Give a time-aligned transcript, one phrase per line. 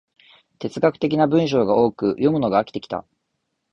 [0.57, 3.05] 哲学的な文章が多く、読むのが飽きてきた